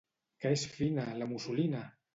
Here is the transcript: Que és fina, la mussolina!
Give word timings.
Que 0.45 0.53
és 0.55 0.63
fina, 0.79 1.07
la 1.21 1.31
mussolina! 1.35 1.89